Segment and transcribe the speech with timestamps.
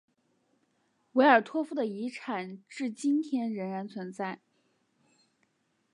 [1.11, 4.39] 维尔托夫的遗产至今天仍然存在。